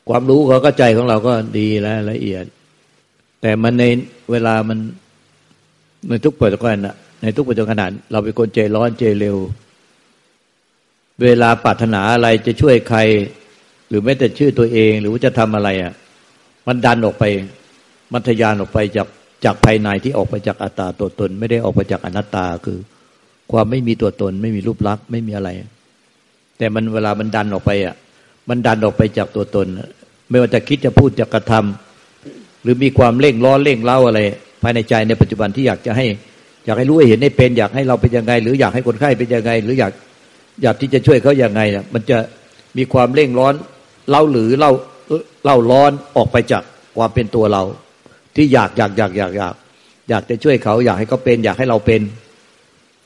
[0.09, 2.45] ความรู้เขาก็ใจของเราก็ดีและละเอียด
[3.41, 3.85] แต่มันใน
[4.31, 4.79] เวลามัน
[6.09, 9.37] ในทุกปัจจุบันนะในทุกปัจจุบันขนาดเราเป็นคนใจร้อนใจเร็ว
[11.23, 13.01] เวลาปรารถนาอะไรจะช่วยใคร
[13.89, 15.93] หรือแม้แต่ชื่อตัวเอง หรือว่าจะทำอะไรอะ
[16.67, 17.25] มันดันออกไป
[18.13, 19.09] มันทะยานออกไปจาก
[19.45, 22.79] จากภายในที่ออกไปจากอัตตาตัวตน ไม่ได้ออกไปจากอนัตตาคือ
[23.53, 25.51] ความไม่มีตัวตน ไม่มีรูปลักษณ์ไม่มีอะไร
[26.59, 27.95] แต่มันเวลามันดันออกไปอะ
[28.49, 29.67] มันดันออกไปจากตัวตน
[30.31, 34.21] ไม่ว่าจะคิดจะพูดจะกระทำหรือมีความเร่งร้อนเร่งเล่าอะไร
[34.63, 36.07] ภายในใจในปัจจุบันที่อยากจะให้
[36.65, 39.93] อยากให้รู้ให้เห็นให้เป็น อยากให้เราเป็นยังไง หรืออยากให้คนไข้เป็นยังไง หรืออยาก
[40.63, 42.19] อยากที่จะช่วยเขาอย่างไงน่ะมันจะ
[42.77, 43.55] มีความเร่งร้อน
[44.11, 44.73] เล่าหรือเล่า
[45.45, 46.63] เล่าร้อนออกไปจาก
[46.97, 47.63] ความเป็นตัวเรา
[48.37, 49.55] ที่อยากอยากอยากอยากอยาก
[50.09, 52.03] อยากจะช่วยเขา อยากให้เขาเป็น อยากให้เราเป็น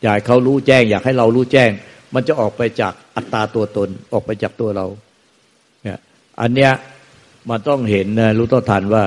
[0.02, 1.71] อยากให้เขารู้แจ้ง อยากให้เรารู้แจ้ง
[2.14, 4.87] มันจะออกไปจากอัตตาตัวตนออกไปจากตัวเรา
[5.83, 5.99] เนี่ย
[6.40, 6.73] อันเนี้ย
[7.50, 9.04] มันต้องเห็นนะรู้ต้องทันว่า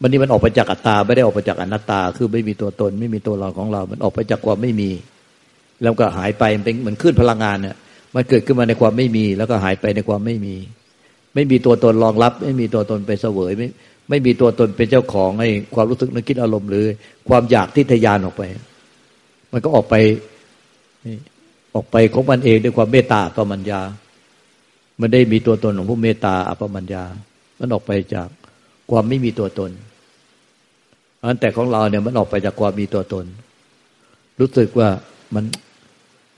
[0.00, 4.90] มันนี่มันออกไปจากอัตตา ไม่ได้ออกไปจากอนัตตา คือไม่มีตัวตน ไม่มีตัวเราของเรา มันออกไปจากความไม่มี
[5.82, 7.76] แล้วก็หายไปมันเป็นเหมือนคลื่นพลังงานเนี่ย
[8.14, 10.56] มันเกิดขึ้นมาในความไม่มี แล้วก็หายไปในความไม่มี
[11.34, 13.68] ไม่มีตัวตนรองรับ ไม่มีตัวตนไปเสวยไม่
[14.08, 16.84] ไม่มีตัวตนเป็นเจ้าของให้ความรู้สึกนึกคิดอารมณ์หรือ
[17.28, 18.42] ความอยากที่ทะยานออกไป
[19.52, 19.94] มันก็ออกไป
[21.74, 23.80] ออกไปของมันเองด้วยความเมตตาปมัญญา
[25.00, 27.04] มันได้มีตัวตนของผู้เมตตาอปมัญญา
[27.58, 28.28] มันออกไปจาก
[28.90, 29.70] ความไม่มีตัวตน
[31.22, 33.24] อันแต่ของเราเนี่ยมันออกไปจากความมีตัวตน
[34.40, 34.88] รู้สึกว่า
[35.34, 35.44] มัน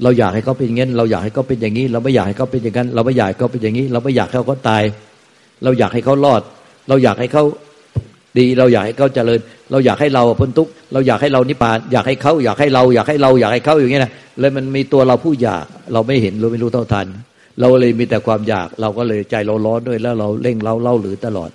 [0.02, 4.82] เราอยากให้เขาเป็นอย่างนี้เราอยากให้เขาเป็นอย่างนี้ เราไม่อยากให้เขาเป็นอย่างนั้น เราไม่อยากให้เขาเป็นอย่างนี้ เราไม่อยากให้เขาตาย
[5.64, 6.42] เราอยากให้เขารอด
[6.88, 7.44] เราอยากให้เขา
[8.38, 9.40] ดี เราอยากให้เขาเจริญ
[9.70, 17.06] เราอยากให้เราพ้นทุกข์เราอยากให้เรานิพพาน อยากให้เขาอยากให้เราอยากให้เราอยากให้เขาอย่างนี้นะเลยมันมีตัวเราผู้อยาก เราไม่เห็นเราไม่รู้เท่าทัน
[17.60, 21.50] เราเลยมีแต่ความอยาก เราก็เลยใจเราร้อนด้วยแล้วเราเร่งเล่าเล่าหรือตลอด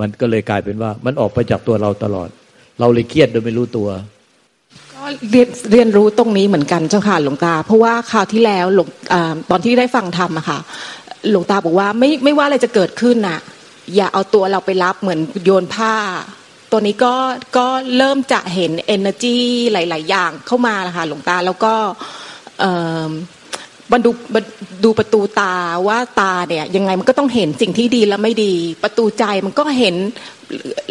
[0.00, 2.28] มันก็เลยกลายเป็นว่า มันออกไปจากตัวเราตลอด
[2.80, 3.88] เราเลยเครียดโดยไม่รู้ตัว
[5.30, 8.88] เรียนเรียนรู้ตรงนี้เหมือนกันเจ้าค่ะหลวงตา เพราะว่าคราวที่แล้วหลวง
[9.50, 10.58] ตอนที่ได้ฟังธรรมอะค่ะ
[11.30, 13.38] หลวงตาบอกว่าไม่ไม่ว่าอะไรจะเกิดขึ้นน่ะ
[13.96, 15.94] อย่าเอาตัวเราไปรับเหมือนโยนผ้า
[16.70, 17.14] ตัวนี้ก็
[17.56, 19.38] ก็เริ่มจะเห็น energy
[19.72, 21.72] หลาย ๆ อย่างเข้ามาละค่ะหลวงตาแล้วก็
[23.92, 24.10] มันดู
[24.84, 25.54] ดูประตูตา
[25.88, 29.94] ว่าตาเนี่ย ยังไงมันก็ต้องเห็นสิ่งที่ดีและไม่ดี ประตูใจมันก็เห็น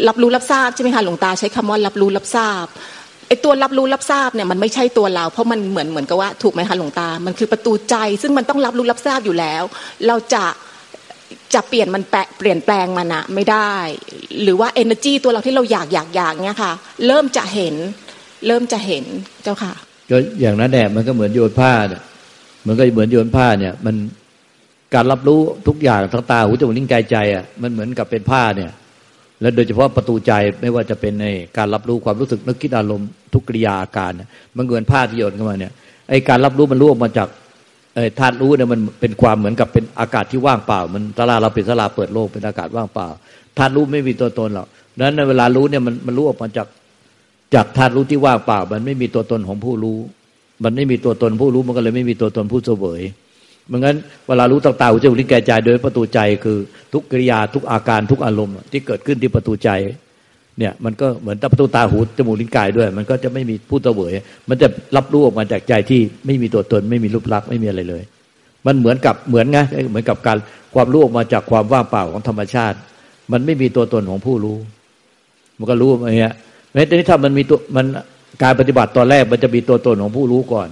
[0.08, 2.66] รับรู้รับทราบใช่ไหมคะหลวงตาใช้คำว่ารับรู้รับทราบ
[3.30, 9.64] ไอ้ตัวรับรู้รับทราบเนี่ยมันไม่ใช่ตัวเรา เพราะมันเหมือนเหมือนกับว่าถูกไหมคะหลวงตา มันคือประตูใจ ซึ่งมันต้องรับรู้รับทราบอยู่แล้ว
[10.08, 10.46] เราจะ
[11.54, 13.74] จะเปลี่ยนมันแปะเปลี่ยนแปลงมันอะไม่ได้
[14.44, 16.74] หรือว่า energy ตัวเราที่เราอยากอยากอยากเนี่ยค่ะ
[17.08, 17.76] เริ่มจะเห็น
[18.48, 19.04] เริ่มจะเห็น
[19.44, 19.74] เจ้าค่ะ
[20.10, 22.02] ก็อย่างนั้นแหละมันก็เหมือนโยนผ้าเนี่ย
[22.68, 23.96] มันก็เหมือนโยนผ้าเนี่ย มัน
[24.94, 28.72] การรับรู้ทุกอย่างทั้งตาหูจมูกลิ้นกายใจอะมันเหมือนกับเป็นผ้าเนี่ย
[29.42, 30.32] และโดยเฉพาะประตูใจ
[30.62, 31.28] ไม่ว่าจะเป็นใน
[31.58, 34.12] การรับรู้ความรู้สึกนึกคิดอารมณ์ทุกกิริยาอาการ
[34.58, 35.74] มันเหมือนผ้าที่โยนเข้ามาเนี่ย
[36.10, 37.28] ไอการรับรู้มันรู้ออกมาจาก
[37.96, 43.08] ไอธาตุรู้เนี่ยมันเป็นความเหมือนกับเป็นอากาศที่ว่างเปล่า มันตลาเราเป็นตลาเปิดโลกเป็นอากาศว่างเปล่า
[43.58, 44.68] ธาตุรู้ไม่มีตัวตนหรอก
[45.00, 46.68] นั้นในเวลารู้เนี่ยมันมันรู้ออกมาจาก
[47.56, 49.98] จากธาตุรู้ที่ว่างเปล่า มันไม่มีตัวตนของผู้รู้
[50.64, 53.02] มันไม่มีตัวตนผู้รู้มันก็เลยไม่มีตัวตนผู้เสวย
[53.72, 53.96] มือนกัน
[54.28, 56.58] เวลารู้ต่างๆจะรู้ลิ้นแก่ใจโดยประตูใจคือ
[56.94, 59.70] ทุกกิริยาทุกอาการทุกอารมณ์ที่เกิดขึ้นที่ประตูใจ
[60.60, 64.12] เนี่ยมันก็เหมือนตประตูตาหูจมูกลิ้นกายด้วย มันก็จะไม่มีผู้เวย
[64.50, 68.04] มันจะรับรู้ออกมาจากใจที่ไม่มีตัวตน ไม่มีรูปลักษณ์ไม่มีอะไรเลย
[68.66, 70.38] มันเหมือนกับเหมือนไงเหมือนกับการ
[70.76, 72.78] ความรู้ออกมาจากความว่างเปล่าของธรรมชาติ
[73.32, 74.58] มันไม่มีตัวตนของผู้รู้
[75.58, 76.36] มันก็รู้อะไรเงี้ย
[76.74, 77.86] แม้แต่นี้ถ้ามันมีตัวมัน
[78.44, 80.70] การปฏิบัติตอนแรกมันจะมีตัวตนของผู้รู้ก่อน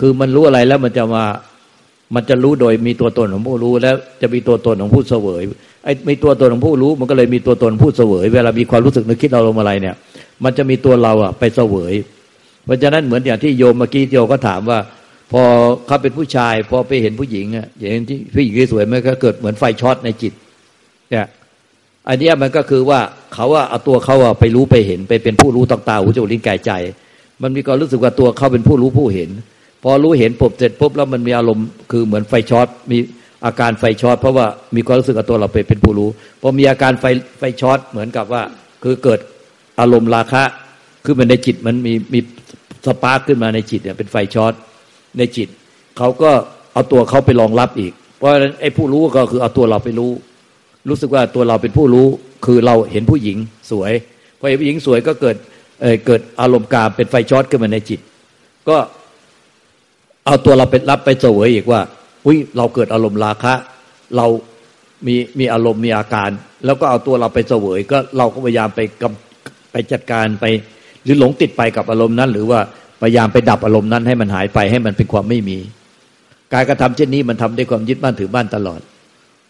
[0.00, 1.24] คือมันรู้อะไรแล้วมันจะมา
[2.14, 5.42] มันจะรู้โดยมีตัวตนของผู้รู้ แล้วจะมีตัวตนของผู้เสวย
[5.84, 9.94] ไอ้มีตัวตนของผู้รู้ มันก็เลยมีตัวตนผู้เสวย เวลามีความรู้สึกนึกคิดเราลงอะไรเนี่ย
[10.44, 11.92] มันจะมีตัวเราอะไปเสวย
[12.64, 14.78] เพราะฉะนั้นเหมือนอย่างที่โยมเมื่อกี้โยมก็ถามว่า
[15.32, 15.42] พอ
[15.86, 20.32] เขาเป็นผู้ชาย พอไปเห็นผู้หญิงอะอย่างที่ผู้หญิงสวยมันก็เกิดเหมือนไฟช็อตในจิต
[21.10, 21.26] เนี่ย
[22.08, 23.00] อันนี้มันก็คือว่า
[23.34, 26.72] เขาว่าเอาตัวเขาอะไปรู้ไปเห็นไปเป็นผู้รู้ทางตาหูจมูกลิ้นกายใจ
[27.42, 29.30] มันมีความรู้สึกว่าตัวเขาเป็นผู้รู้ผู้เห็น
[29.82, 32.98] พอรู้เห็นปุ๊บเสร็จปุ๊บแล้วมันมีอารมณ์คือเหมือนไฟช็อตมี
[33.44, 36.08] อาการไฟช็อตเพราะว่ามีความรู้สึกกับตัวเราเป็นเป็นผู้รู้
[36.40, 37.04] พอมีอาการไฟ
[37.38, 38.42] ไฟช็อตเหมือนกับว่า
[38.82, 39.20] คือเกิด
[39.80, 40.44] อารมณ์ราคะ
[41.04, 42.20] คือมันในจิตมันมีมี
[42.86, 44.52] สปาร์กขึ้นมาในจิตเนี่ยเป็นไฟช็อต
[45.18, 45.48] ในจิต
[45.98, 46.30] เขาก็
[46.72, 50.10] เอาตัวเขาไปรองรับอีก เพราะฉะนั้นไอ้ผู้รู้ก็คือเอาตัวเราไปรู้
[50.88, 52.06] รู้สึกว่าตัวเราเป็นผู้รู้
[52.46, 53.36] คือเราเห็นผู้หญิง
[53.70, 53.92] สวย
[54.38, 55.36] พอเห็นผู้หญิงสวยก็เกิด
[55.80, 58.00] เเกิดอารมณ์กามเป็นไฟช็อตขึ้นมาในจิต
[58.68, 58.76] ก็
[60.28, 61.80] เอาตัวเราไปรับไปเสวยอีกว่า
[62.26, 63.54] อุ้ยเราเกิดอารมณ์ราคะ
[64.16, 64.26] เรา
[65.06, 66.30] มีมีอารมณ์มีอาการ
[66.64, 70.44] แล้วก็เอาตัวเราไปเสวยก็เราก็พยายามไปกำไปจัดการไป
[71.04, 72.60] หรือหลงติดไปกับอารมณ์นั้น หรือว่า
[73.02, 75.58] พยายามไปดับอารมณ์นั้นให้มันหายไปให้มันเป็นความไม่มี
[76.52, 78.80] การกระทำเช่นนี้มันทำด้วยความยึดบ้านถือบ้านตลอด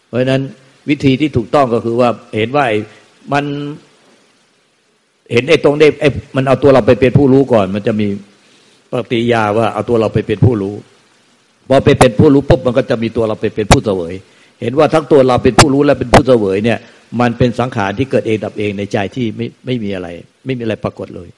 [0.07, 0.41] เพราะฉะนั้น
[0.89, 2.65] วิธีที่ถูกต้องก็คือว่าเห็นว่า
[3.33, 3.45] มัน
[5.31, 8.07] เห็นไอ้ตรงนี้ไอ้มันเอาตัวเราไปเป็นผู้รู้ก่อน มันจะมี
[8.91, 10.75] ปฏิยาว่าเอาตัวเราไปเป็นผู้รู้
[11.69, 14.13] พอไปเป็นผู้รู้ปุ๊บมันก็จะมีตัวเราไปเป็นผู้เสวย
[14.61, 16.79] เห็นว่าทั้งตัวเราเป็นผู้รู้และเป็นผู้เสวยเนี่ย
[17.21, 20.07] มันเป็นสังขารที่เกิดเองดับเองในใจที่ไม่ไม่มีอะไร
[20.45, 21.29] ไม่มีอะไรปรากฏเลย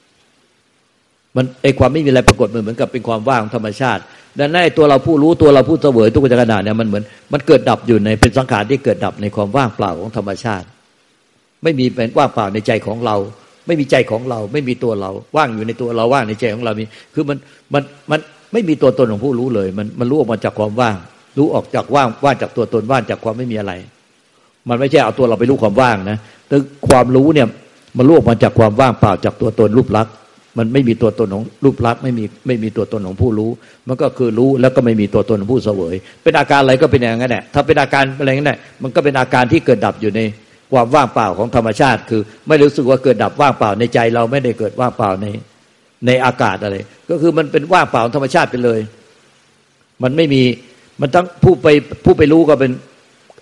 [1.36, 4.02] มันไอความไม่มีอะไรปรากฏเหมือนกับเป็นความว่างธรรมชาติ
[4.38, 10.66] ดังนั้นตัวเราผู้รู้ตัวเราผู้เสวยทุกขณะเนี่ยมันเหมือนมันเกิดดับอยู่ในเป็นสังขารที่เกิดดับในความว่างเปล่าของธรรมชาติ
[11.62, 13.16] ไม่มีเป็นว่างเปล่าในใจของเรา
[13.66, 17.38] ไม่มีใจของเรา ไม่มีตัวเรา ว่างอยู่ในตัวเราว่างในใจของเรามี คือมัน
[17.74, 18.20] มันมัน
[18.52, 20.96] ไม่มีตัวตนของผู้รู้เลย มันมันรู้ออกมาจากความว่าง
[21.38, 23.72] รู้ออกจากว่างว่างจากตัวตนว่างจากความไม่มีอะไร
[24.68, 26.56] มันไม่ใช่เอาตัวเราไปรู้ความว่างนะแต่
[26.88, 27.46] ความรู้เนี่ย
[27.96, 30.14] มันรู้ออกมาจากความว่างเปล่าจากตัวตนรูปลักษณ์
[30.58, 33.50] มันไม่มีตัวตนของรูปลักษณ์ไม่มีไม่มีตัวตนของผู้รู้
[33.88, 40.20] มันก็คือรู้แล้วก็ไม่มีตัวตนของผู้เสวย เป็นอาการอะไรก็เป็นอย่างนั้นแหละถ้าเป็นอาการอะไรนั่นแหละมันก็เป็นอาการที่เกิดดับอยู่ใน
[40.72, 45.26] ความว่างเปล่าของธรรมชาติ คือ ไม่รู้สึกว่าเกิดดับว่างเปล่าในใจ เราไม่ได้เกิดว่างเปล่าใน
[46.06, 46.76] ในอากาศอะไร
[47.10, 48.80] ก็คือมันเป็นว่างเปล่าธรรมชาติไปเลย
[50.02, 50.42] มันไม่มี
[51.00, 51.68] มันต้องผู้ไป
[52.04, 52.72] ผู้ไปรู้ก็เป็น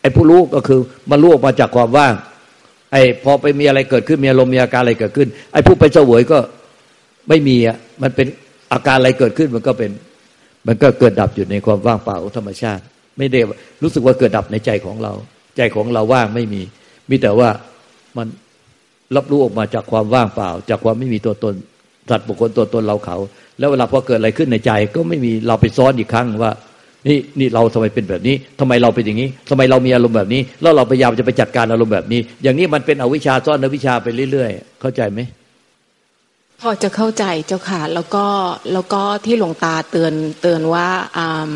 [0.01, 2.15] ไอ้ผู้รู้ก็คือมารู้ออกมาจากความว่าง
[2.93, 6.39] ไอ้พอไปมีอะไรเกิดขึ้นมีอารมณ์มีอาการอะไรเกิดขึ้น ไอ้ผู้ไปเสวยก็
[7.29, 8.27] ไม่มีอะมันเป็น
[8.73, 9.91] อาการอะไรเกิดขึ้นมันก็เป็น
[10.67, 12.83] มันก็เกิดดับอยู่ในความว่างเปล่าธรรมชาติ
[13.19, 13.41] ไม่ได้
[13.83, 15.13] รู้สึกว่าเกิดดับในใจของเรา
[15.57, 16.63] ใจของเราว่างไม่มี
[17.11, 17.49] มีแต่ว่า
[18.17, 18.27] มัน
[19.17, 21.55] รับรู้ออกมาจากความว่างเปล่า จากความไม่มีตัวตน
[22.11, 23.17] สัตว์บุคคลตัวตนเราเขา
[23.59, 26.53] แล้วเวลาพอเกิดอะไรขึ้นในใจ ก็ไม่มีเราไปซ้อนอีกครั้งว่า
[27.09, 35.21] นี่นี่เราทำไมเป็นแบบนี้ทำไมเราเป็นอย่างนี้ทำไมเรามีอารมณ์แบบนี้ แล้วเราพยายามจะไปจัดการอารมณ์แบบนี้ อย่างนี้มันเป็นอวิชชาซ้อนอวิชชาไปเรื่อยๆ เข้าใจไหม
[36.61, 38.25] พอจะเข้าใจเจ้าค่ะ แล้วก็
[38.73, 41.51] แล้วก็ที่หลวงตาเตือนเตือนว่าอ่า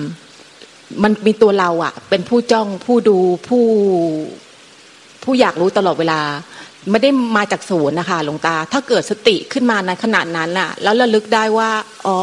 [1.02, 3.64] มันมีตัวเราอะเป็นผู้จ้องผู้ดูผู้
[5.24, 6.20] ผู้อยากรู้ตลอดเวลา
[6.90, 11.70] ไม่ได้มาจากศูนย์นะคะหลวงตา ถ้าเกิดสติขึ้นมาในขณะนั้นน่ะ แล้วระลึกได้ว่า
[12.06, 12.18] อ๋อ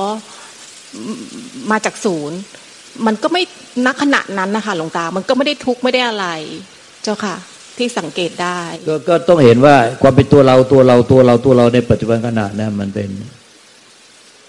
[1.71, 2.37] มาจากศูนย์
[3.05, 3.43] มันก็ไม่
[3.87, 6.27] นักขณะนั้นนะคะหลวงตา มันก็ไม่ได้ทุกข์ไม่ได้อะไร
[7.03, 7.35] เจ้าค่ะ
[7.77, 13.09] ที่สังเกตได้ก็ก็ต้องเห็นว่าความเป็นตัวเราตัวเราตัวเราตัวเราในปัจจุบันขณะนะมันเป็น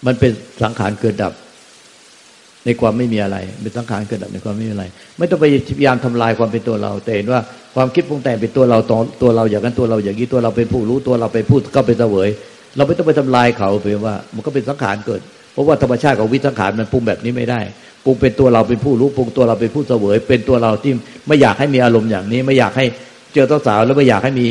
[0.07, 0.31] มันเป็น
[0.62, 1.33] สังขารเกิดดับ
[2.65, 4.85] ในความไม่มีอะไร เป็นสังขารเกิดดับในความไม่มีอะไร
[5.19, 5.45] ไม่ต้องไป
[5.79, 7.41] พยายามทำลายความเป็นตัวเรา แต่เห็นว่า
[7.74, 12.28] ความคิดปรุงแต่งเป็นตัวเราตตัวเราอย่างนั้นตัวเราอย่างนี้ตัวเราเป็นผู้รู้ตัวเราเป็นผู้ก็เป็นเสวย
[12.76, 15.20] เราไม่ต้องไปทำลายเขาเพียงว่า มันก็เป็นสังขารเกิด
[15.52, 17.61] เพราะว่าธรรมชาติของวิสังขารมันปรุงแบบนี้ไม่ได้
[18.04, 20.92] ปรุงเป็นตัวเราเป็นผู้รู้ปรุงตัวเราเป็นผู้เสวย เป็นตัวเราที่
[21.28, 22.87] ไม่อยากให้มีอารมณ์อย่างนี้ ไม่อยากให้
[23.35, 24.46] เจอต้สาวแล้วไม่อยากให้มี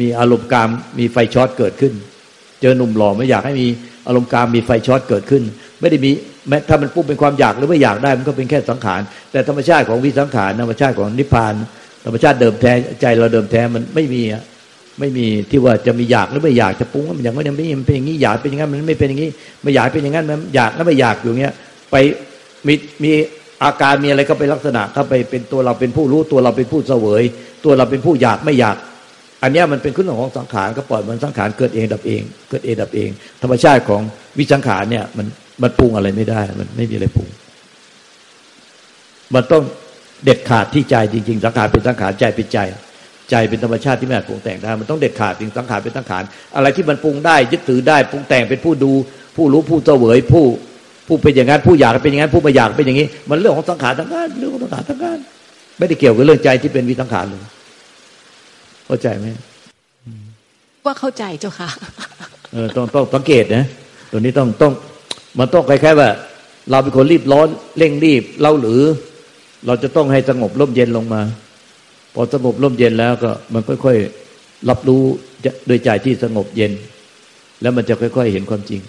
[0.00, 1.92] มีอารมณ์กามมีไฟช็อตเกิดขึ้น
[2.60, 3.66] เจอหนุ่มหล่อไม่อยากให้มี
[4.06, 5.42] อารมณ์กามมีไฟช็อตเกิดขึ้น
[5.80, 6.10] ไม่ได้มี
[6.48, 9.00] แม้ถ้ามันปุ๊บเป็นความอยากหรือไม่อยากได้มันก็เป็นแค่สังขาร
[9.32, 11.54] แต่ธรรมชาติของวิสังขารธรรมชาติของนิพพาน
[12.04, 14.42] ธรรมชาติเดิมแท้ใจเราเดิมแท้มันไม่มีอะ
[15.00, 19.30] ไม่มีที่ว่าจะมีอยากหรือไม่อยากจะปรุงมันอย่างนี้ไม่มันเป็นอย่างนี้อยากเป็นอย่างนั้นมันไม่เป็นอย่างนี้
[19.62, 21.54] ไม่อยากเป็นอย่างนั้นมันอยากแล้วไม่อยากอยู่เงี้ย
[21.90, 21.96] ไป
[22.66, 23.12] มีมี
[23.64, 27.22] อาการมีอะไรก็ไปลักษณะเข้าไปเป็นตัวเราเป็นผู้รู้ตัวเราเป็นผู้เสวย
[27.64, 28.76] ตัวเราเป็นผู้อยากไม่อยาก
[29.42, 33.08] อันนี้มันเป็นขึ้นของสังขารก็ปล่อยมันสังขารเกิดเองดับเอง เกิดเองดับเอง
[33.42, 34.00] ธรรมชาติของ
[34.38, 35.26] วิสังขารเนี่ยมัน
[35.62, 37.28] มันปรุงอะไรไม่ได้ มันไม่มีอะไรปรุง
[39.34, 39.62] มันต้อง
[40.24, 42.58] เด็ดขาดที่ใจจริง ๆ สังขารเป็นสังขารใจเป็นใจ
[43.30, 46.22] ใจเป็นธรรมชาติที่ไม่อาจปรุงแต่งได้มันต้องเด็ดขาดจริงสังขารเป็นสังขาร
[46.56, 48.92] อะไรที่มันปรุงได้ยึดถือได้ปรุงแต่งเป็นผู้ดู
[49.36, 50.44] ผู้รู้ผู้เสวยผู้
[51.08, 55.18] ผู้เป็นอย่างนั้นผู้อยากเป็นอย่างนั้นผู้ไม่อยากเป็นอย่างนี้ มันเรื่องของสังขารทั้งนั้นเรื่องของสังขารทั้งนั้น
[55.78, 57.40] ไม่ได้เกี่ยวกับเรื่องใจที่เป็นวิสังขารเลย
[58.86, 59.26] เข้าใจไหม
[60.84, 61.68] ว่าเข้าใจเจ้าค่ะ
[62.52, 63.64] เออต้องต้องสังเกตนะ
[64.10, 64.72] ตัวนี้ต้องต้อง
[65.38, 66.08] มันต้องคล้ายๆว่า
[66.70, 68.80] เราเป็นคนรีบร้อนเร่งรีบเราหรือ
[69.66, 71.22] เราจะต้องให้สงบร่มเย็นลงมา
[72.14, 75.02] พอสงบร่มเย็นแล้วก็ มันค่อยๆรับรู้
[75.66, 76.72] โดยใจที่สงบเย็น
[77.62, 78.80] แล้วมันจะค่อย ๆ เห็นความจริง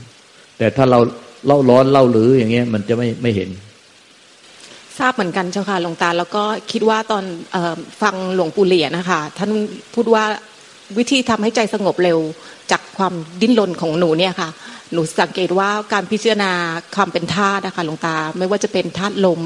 [0.58, 1.00] แต่ถ้าเรา
[1.46, 3.50] เล่าร้อนเล่าหรืออย่างเงี้ย มันจะไม่ไม่เห็น
[4.98, 7.24] ทราบเหมือนกันเจ้าค่ะหลวงตา แล้วก็คิดว่าตอน
[7.56, 7.58] อ
[8.02, 9.52] ฟังหลวงปู่เหลียนะคะ ท่าน
[9.94, 10.24] พูดว่า
[10.98, 12.20] วิธีทำให้ใจสงบเร็ว
[12.72, 14.50] จากความดิ้นรนของหนูเนี่ยค่ะ
[14.94, 16.52] หนูสังเกตว่าการพิจารณา
[16.96, 19.42] ความเป็นธาตุนะคะหลวงตา ไม่ว่าจะเป็นธาตุลม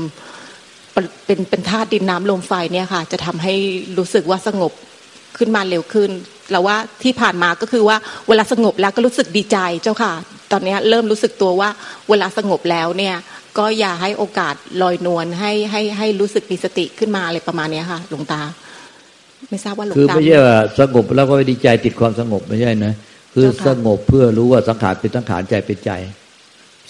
[1.25, 3.53] เป็นเป็นธาตุดินน้ำลมไฟเนี่ยค่ะ จะทำให้
[3.97, 4.71] รู้สึกว่าสงบ
[5.37, 6.09] ขึ้นมาเร็วขึ้น
[6.51, 10.11] แล้วว่าที่ผ่านมาก็คือว่าเวลาสงบแล้วก็รู้สึกดีใจเจ้าค่ะ
[10.51, 11.69] ตอนนี้เริ่มรู้สึกตัวว่า
[12.09, 13.15] เวลาสงบแล้วเนี่ย
[13.57, 18.41] ก็อย่าให้โอกาสลอยนวลให้ให้ให้รู้สึกมีสติขึ้นมาอะไรประมาณนี้ค่ะหลวงตา
[19.49, 22.93] ไม่ทราบว่าหลวงตาคือไม่ใช่ว่าสงบแล้วก็ดีใจติดความสงบไม่ใช่นะ
[23.33, 25.91] คือสงบเพื่อรู้ว่าสังขารเป็นสังขารใจเป็นใจ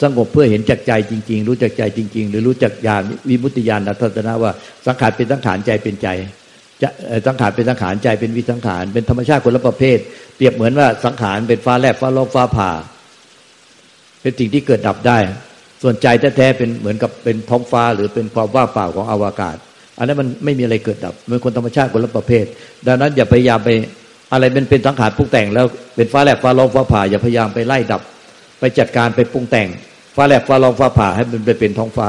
[0.01, 4.51] สงบเพื่อเห็นจักใจจริง ๆ รู้จักใจจริง ๆ หรือรู้จักญาณวิมุตติญาณทัศนะว่า
[4.88, 6.07] สังขารเป็นสังขารใจเป็นใจ
[6.81, 6.89] จะ
[7.27, 9.97] สังขารเป็นสังขารใจเป็นวิสังขารเป็นธรรมชาติคนละประเภท
[10.35, 12.71] เปรียบเหมือนว่าสังขารเป็นฟ้าแลบฟ้าร้องฟ้าผ่า
[14.21, 15.17] เป็นสิ่งที่เกิดดับได้
[15.83, 16.07] ส่วนใจ
[16.38, 19.57] แท้ๆเป็นเหมือนกับเป็นท้องฟ้าหรือเป็นความว่างเปล่าของอวกาศ
[19.97, 22.45] อันนั้นมันไม่มีอะไรเกิดดับเป็นคนธรรมชาติคนละประเภท
[22.88, 23.69] ดังนั้นอย่าพยายามไป
[24.33, 28.01] อะไรมันเป็นสังขารปรุงแต่งแล้วเป็นฟ้าแลบฟ้าร้องฟ้าผ่าอย่าพยายามไปไล่ดับ
[28.59, 29.67] ไปจัดการไปปรุงแต่ง
[30.21, 32.08] ฟ้าแลบฟ้าร้องฟ้าผ่าให้มันไปเป็นท้องฟ้า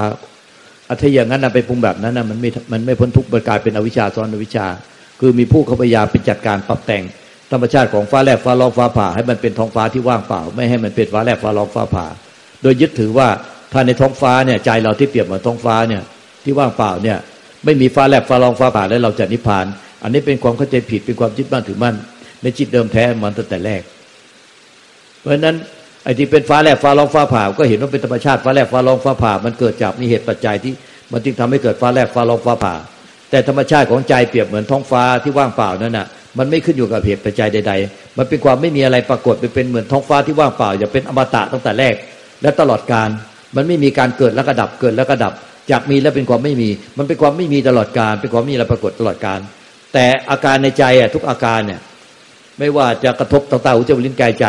[0.91, 4.67] อัธอย่างนั้นนะไปปรุงแบบนั้นนะมันไม่มันไม่พ้นทุกข์มันกลายเป็นอวิชชาซ้อนอวิชชา
[5.21, 7.03] คือมีผู้เขาพยายามไปจัดการปรับแต่ง
[7.51, 12.07] ธรรมชาติของฟ้าแลบฟ้าร้องฟ้าผ่า ให้มันเป็นท้องฟ้าที่ว่างเปล่า ไม่ให้มันเป็นฟ้าแลบฟ้าร้องฟ้าผ่า
[12.63, 13.29] โดยยึดถือว่า
[13.73, 16.03] ถ้าในท้องฟ้าเนี่ยใจเราที่เปรียบเหมือนท้องฟ้าเนี่ย
[16.45, 17.19] ที่ว่างเปล่าเนี่ย
[17.65, 19.67] ไม่มีฟ้าแลบฟ้าร้องฟ้าผ่าแล้วเราจะนิพพาน
[20.03, 21.95] อันนี้เป็นความเข้าใจผิดเป็นความยึดมั่นถือมั่น
[22.43, 23.83] ในจิตเดิมแท้มันตั้งแต่แรก
[25.21, 25.57] เพราะฉะนั้น
[26.05, 30.73] ไอ้ที่เป็นฟ้าแลบฟ้าร้องฟ้าผ่าก็เห็นว่าเป็นธรรมชาติฟ้าแลบฟ้าร้องฟ้าผ่า มันเกิดจากมีเหตุปัจจัยที่
[31.13, 32.75] มันจึงทำให้เกิดฟ้าแลบฟ้าร้องฟ้าผ่า
[33.31, 36.07] แต่ธรรมชาติของใจเปรียบเหมือนท้องฟ้าที่ว่างเปล่านั่นน่ะ
[36.39, 41.95] มันไม่ขึ้นอยู่กับเหตุปัจจัยใด ๆ มันเป็นความไม่มีอะไรปรากฏไปเป็นเหมือนท้องฟ้าที่ว่างเปล่าอย่าเป็นอมตะตั้งแต่แรก
[42.43, 43.09] และตลอดการ
[43.57, 45.33] มันไม่มีการเกิดแล้วก็ดับเกิดแล้วก็ดับ
[45.71, 49.41] จากมีแล้วเป็นความไม่มี มันเป็นความไม่มีตลอดการเป็นความไม่มีอะไรปรากฏตลอดการ
[49.93, 51.81] แต่อาการในใจอะทุกอาการเนี่ย
[52.59, 54.47] ไม่ว่าจะกระทบต่างๆหูจมูกลิ้นกายใจ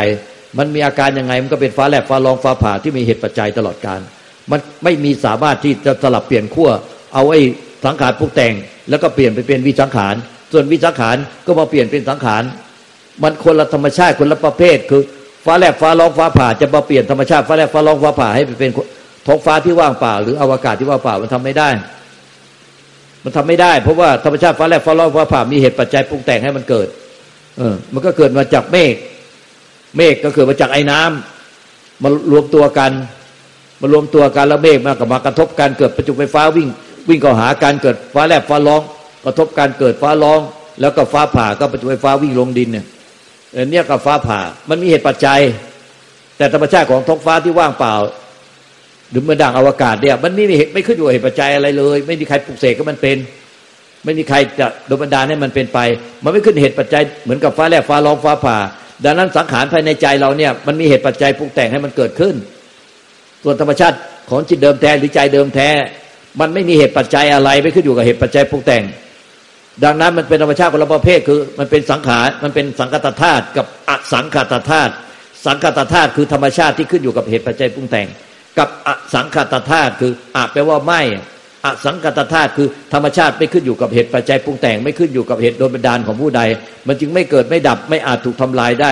[0.58, 4.00] มันมีอาการยังไงมันก็เป็นฟ้าแลบฟ้าร้องฟ้าผ่าที่มีเหตุปัจจัยตลอดการ
[4.52, 6.70] มันไม่มีสามารถที่จะสลับเปลี่ยนขั้ว
[7.14, 7.42] เอาไอ้
[7.86, 8.54] สังขารปรุงแต่ง
[8.90, 10.16] แล้วก็เปลี่ยนไปเป็นวิสังขาร
[10.52, 12.44] ส่วนวิสังขารก็มาเปลี่ยนเป็นสังขาร
[13.24, 15.02] มันคนละธรรมชาติคนละประเภท คือ
[15.46, 18.72] ฟ้าแลบฟ้าร้องฟ้าผ่าจะมาเปลี่ยนธรรมชาติฟ้าแลบฟ้าร้องฟ้าผ่าให้เป็น
[19.28, 21.70] ท้องฟ้าที่ว่างเปล่า หรืออวกาศที่ว่างเปล่ามันทำไม่ได้
[23.24, 26.88] มันทำไม่ได้ เพราะว่าธรรมชาติฟ้าแลบฟ้าร้องฟ้าผ่ามีเหตุปัจจัยปรุงแต่งให้มันเกิด
[27.58, 28.94] เออ มันก็เกิดมาจากเมฆ
[29.98, 32.92] เมฆก็เกิดมาจากไอ้น้ำมารวมตัวกัน
[33.82, 36.68] มารวมตัวกันแล้วเมฆมากับมากระทบกันเกิดประจุไฟฟ้าวิ่ง
[37.10, 38.82] วิ่งเข้าหาการเกิดฟ้าแลบฟ้าร้อง
[39.26, 40.40] กระทบการเกิดฟ้าร้อง
[40.82, 42.86] แล้วก็ฟ้าผ่าก็ประจุไฟฟ้าวิ่งลงดินเนี่ย
[43.70, 45.40] เนี่ยกับฟ้าผ่ามันมีเหตุปัจจัย
[46.38, 47.94] แต่ธรรมชาติของท้องฟ้าที่ว่างเปล่า
[49.10, 53.18] หรือเมื่อดังอวกาศเนี่ยมันไม่มีเหตุไม่ขึ้นอยู่เหตุปัจจัยอะไรเลย ไม่มีใครปลุกเสกก็มันเป็น
[54.06, 55.80] ไม่มีใครจะโดนบันดาลให้มันเป็นไป
[56.24, 58.58] มันไม่ขึ้นเหตุปัจจัยเหมือนกับฟ้าแลบฟ้าร้องฟ้าผ่า
[59.06, 62.36] ดังนั้นสังขารภายในใจเราเนี่ยมันมีเหตุปัจจัยปรุงแต่งให้มันเกิดขึ้น
[63.44, 63.98] ส่วนธรรมชาติ
[64.30, 65.70] ของจิตเดิมแท้หรือใจเดิมแท้
[66.40, 68.84] มันไม่มีเหตุปัจจัยอะไรไม่ขึ้นอยู่กับเหตุปัจจัยปรุงแต่ง
[69.84, 74.94] ดังนั้นมันเป็นธรรมชาติคนละประเภทคือ มันเป็นสังขารมันเป็นสังกัตธาตุกับอสังกัตธาตุ
[75.46, 78.08] สังกัตธาตุคือธรรมชาติที่ขึ้นอยู่กับเหตุปัจจัยปรุงแต่ง
[78.58, 81.02] กับอสังกัตธาตุคืออะแปลว่าไม่
[81.66, 86.42] อสังกัตธาตุคือธรรมชาติไม่ขึ้นอยู่กับเหตุปัจจัยปรุงแต่งไม่ขึ้นอยู่กับเหตุโดนบันดาลของผู้ใด
[86.88, 88.92] มันจึงไม่เกิดไม่ดับไม่อาจถูกทำลายได้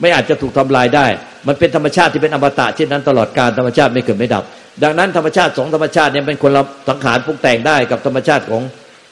[0.00, 1.06] ไม่อาจจะถูกทำลายได้
[1.48, 4.44] มันเป็นธรรมชาติที่เป็นอมตะเช่นนั้นตลอดการธรรมชาติไม่เกิดไม่ดับ
[4.82, 8.62] ดังนั้นธรรมชาติสองธรรมชาติเนี่ยเป็นคนละสังขารปรุงแต่งได้กับธรรมชาติของ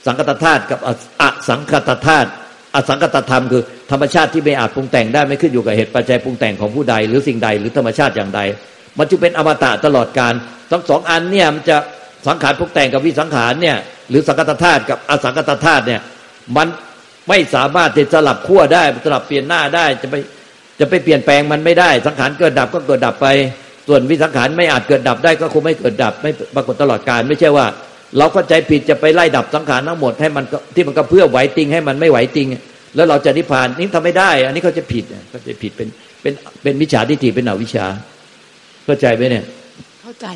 [0.06, 0.78] สังกัตธาตุกับ
[1.22, 2.28] อสังกัตธาตุ
[2.74, 8.40] อสังกัตธรรมคือธรรมชาติที่ไม่อาจปรุงแต่งได้ไม่ขึ้นอยู่กับเหตุปัจจัยปรุงแต่งของผู้ใด หรือสิ่งใดหรือธรรมชาติอย่างใด
[8.98, 10.34] มันจึงเป็นอมตะตลอดการ
[10.70, 11.76] ทั้งสองอันเนี่ยมันจะ
[12.28, 13.76] สังขารปรุงแต่งกับวิสังขารเนี่ย
[14.10, 16.00] หรือสังกัตธาตุกับอสังกัตธาตุเนี่ย
[16.56, 16.66] มัน
[17.28, 20.14] ไม่สามารถจะสลับขั้วได้สลับเปลี่ยนหน้าได้จะไป
[20.80, 23.26] จะไปเปลี่ยนแปลงมันไม่ได้ สังขารเกิดดับก็เกิดดับไป
[23.88, 27.66] ส่วนวิสังขารไม่อาจเกิดดับได้ก็คงไม่เกิดดับ ไม่ปรากฏตลอดการไม่ใช่ว่า
[28.18, 32.48] เราเข้าใจผิดจะไปไล่ดับสังขารทั้งหมดให้มันที่มันก็เพื่อไหวติงให้มันไม่ไหวติง
[32.96, 35.88] แล้วเราจะนิพพานนี่ทำไม่ได้ อันนี้เขาจะผิดเขาจะผิดเป็น
[36.22, 36.32] เป็น
[36.62, 37.86] เป็นมิจฉาทิฏฐิเป็นอวิชชา
[38.84, 39.44] เข้าใจไหมเนี่ย
[40.02, 40.26] เข้าใจ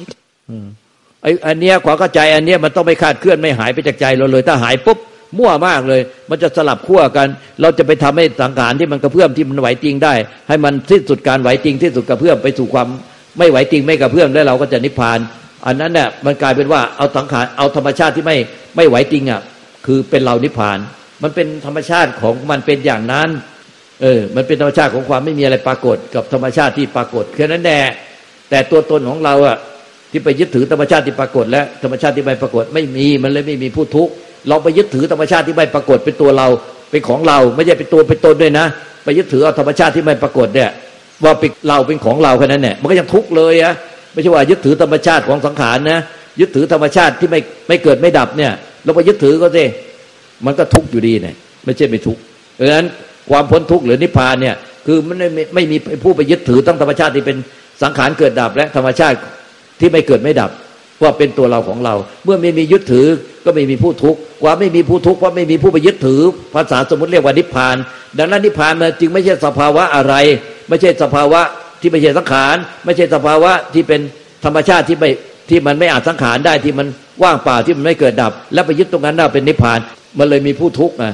[1.22, 4.98] ไอ้อันเนี้ยความเข้าใจอันเนี้ยมันต้องไม่คาดเคลื่อนไม่หายไปจากใจเราเลย ถ้าหายปุ๊บ
[5.38, 6.00] มั่วมากเลย
[6.30, 7.28] มันจะสลับขั้วกัน
[7.60, 10.14] เราจะไปทำให้สังขารที่มันกระเพื่อมที่มันไหวจริงได้
[10.48, 12.88] ให้มันที่สุดการไหวจริงที่สุดกระเพื่อมไปสู่ความ
[13.38, 15.18] ไม่ไหวจริงไม่กระเพื่อมแล้วเราก็จะนิพพาน
[15.66, 18.36] อันนั้นเนี่ยมันกลายเป็นว่าเอาสังขารเอาธรรมชาติที่ไม่
[18.76, 19.40] ไม่ไหวจริงอะ
[19.86, 20.78] คือเป็นเรานิพพาน
[21.22, 23.28] มันเป็นธรรมชาติของมันเป็นอย่างนั้น
[24.02, 27.80] เออมันเป็นธรรมชาติของความไม่มีอะไรปรากฏกับธรรมชาติที่ปรากฏแค่นั้นแน่
[28.50, 29.56] แต่ตัวตนของเราอะ
[30.10, 34.12] ที่ไปยึดถือธรรมชาติที่ปรากฏ และธรรมชาติที่ไม่ปรากฏไม่มีมันเลยไม่มีผู้ทุกข์
[34.48, 36.48] เราไปยึดถือธรรมชาติที่ไม่ปรากฏเป็นตัวเรา
[36.90, 38.66] เป็นของเราไม่ใช่เป็นตัวเป็นตนด้วยนะ
[39.04, 40.70] ไปยึดถือเอาธรรมชาติที่ไม่ปรากฏเนี่ย
[41.24, 43.72] ว่าเป็นเราเป็นของเราแค่นั้นเนี่ยมันก็ยังทุกข์เลยอะ
[44.12, 46.00] ไม่ใช่ว่ายึดถือธรรมชาติของสังขารนะ
[46.40, 48.52] ยึดถือธรรมชาติที่ไม่ไม่เกิดไม่ดับเนี่ย
[48.84, 49.64] เราไปยึดถือก็สิ
[50.46, 52.20] มันก็ทุกข์อยู่ดีเนี่ยไม่ใช่ไม่ทุกข์
[52.54, 52.86] เพราะฉะนั้น
[53.30, 54.54] ความพ้นทุกข์หรือนิพพานเนี่ย
[54.86, 57.36] คือมันไม่ไม่มีผู้ไปยึดถือตั้งธรรมชาติที่เป็น
[57.82, 59.16] สังขารเกิดดับและธรรมชาติ
[59.80, 60.50] ที่ไม่เกิดไม่ดับ
[61.02, 63.06] ว่าเป็นตัวเราของเรา เมื่อไม่มียึดถือ
[63.44, 66.20] ก็ไม่มีผู้ทุกข์ความไม่มีผู้ทุกข์เพราะไม่มีผู้ไปยึดถือ
[66.54, 67.76] ภาษาสมมติเรียกว่านิพพาน
[68.18, 70.14] ดังนั้นนิพพานมันจึงไม่ใช่สภาวะอะไร
[70.68, 71.40] ไม่ใช่สภาวะ
[71.80, 74.00] ที่ไม่ใช่สังขาร ไม่ใช่สภาวะที่เป็น
[74.44, 75.10] ธรรมชาติที่ไม่
[75.50, 76.86] ที่มันไม่อาจสังขารได้ที่มัน
[77.22, 79.78] ว่างเปล่าที่มันไม่เกิดดับ แล้วไปยึดตรงนั้นได้เป็นนิพพาน
[80.18, 81.12] มันเลยมีผู้ทุกข์นะ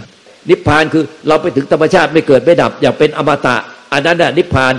[0.50, 3.56] นิพพานคือเราไปถึงธรรมชาติไม่เกิดไม่ดับ อย่างเป็นอมตะ
[3.92, 4.72] อันนั้นน่ะนิพพาน